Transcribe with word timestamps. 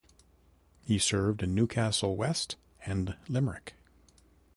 He 0.83 0.97
served 0.97 1.43
in 1.43 1.53
Newcastle 1.53 2.15
West 2.15 2.55
and 2.87 3.15
Limerick. 3.29 3.75